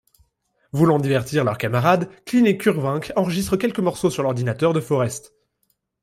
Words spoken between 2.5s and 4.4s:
Kurvink enregistrent quelques morceaux sur